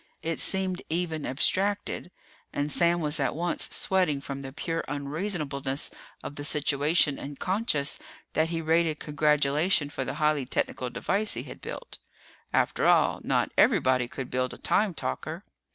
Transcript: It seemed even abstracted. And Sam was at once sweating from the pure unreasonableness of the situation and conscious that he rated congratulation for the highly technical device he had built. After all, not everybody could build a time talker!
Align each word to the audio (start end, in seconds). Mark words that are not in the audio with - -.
It 0.23 0.39
seemed 0.39 0.81
even 0.89 1.27
abstracted. 1.27 2.09
And 2.51 2.71
Sam 2.71 3.01
was 3.01 3.19
at 3.19 3.35
once 3.35 3.69
sweating 3.71 4.19
from 4.19 4.41
the 4.41 4.51
pure 4.51 4.83
unreasonableness 4.87 5.91
of 6.23 6.37
the 6.37 6.43
situation 6.43 7.19
and 7.19 7.37
conscious 7.39 7.99
that 8.33 8.49
he 8.49 8.61
rated 8.61 8.99
congratulation 8.99 9.91
for 9.91 10.03
the 10.03 10.15
highly 10.15 10.47
technical 10.47 10.89
device 10.89 11.35
he 11.35 11.43
had 11.43 11.61
built. 11.61 11.99
After 12.51 12.87
all, 12.87 13.21
not 13.23 13.51
everybody 13.59 14.07
could 14.07 14.31
build 14.31 14.55
a 14.55 14.57
time 14.57 14.95
talker! 14.95 15.45